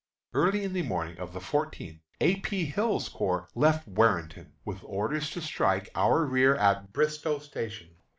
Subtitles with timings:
[0.33, 2.37] Early in the morning of the fourteenth A.
[2.37, 2.65] P.
[2.65, 7.97] Hill's corps left Warrenton, with orders to strike our rear at Bristoe Station.